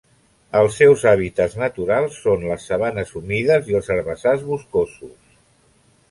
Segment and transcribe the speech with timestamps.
[0.59, 5.13] Els seus hàbitats naturals són les sabanes humides i els herbassars boscosos.